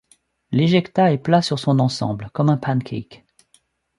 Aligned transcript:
L'ejecta 0.51 1.13
est 1.13 1.19
plat 1.19 1.43
sur 1.43 1.59
son 1.59 1.77
ensemble, 1.77 2.31
comme 2.33 2.49
un 2.49 2.57
pancake. 2.57 3.23